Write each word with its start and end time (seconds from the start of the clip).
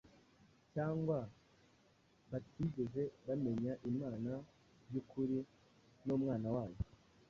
cyangwa 0.73 1.17
batigeze 2.31 3.01
bamenya 3.27 3.71
Imana 3.89 4.31
y’ukuri 4.91 5.37
n’Umwana 6.05 6.47
wayo. 6.55 6.79